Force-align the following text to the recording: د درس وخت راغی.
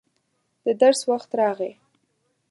د 0.65 0.67
درس 0.81 1.01
وخت 1.11 1.29
راغی. 1.39 1.73